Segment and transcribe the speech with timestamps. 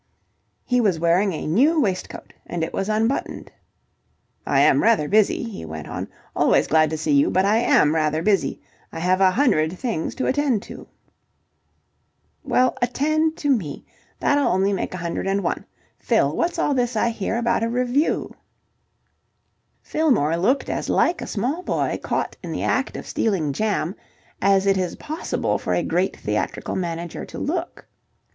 [0.65, 3.51] He was wearing a new waistcoat and it was unbuttoned.
[4.47, 6.07] "I am rather busy," he went on.
[6.35, 8.59] "Always glad to see you, but I am rather busy.
[8.91, 10.87] I have a hundred things to attend to."
[12.43, 13.85] "Well, attend to me.
[14.19, 15.65] That'll only make a hundred and one.
[15.99, 18.31] Fill, what's all this I hear about a revue?"
[19.83, 23.93] Fillmore looked as like a small boy caught in the act of stealing jam
[24.41, 27.87] as it is possible for a great theatrical manager to look.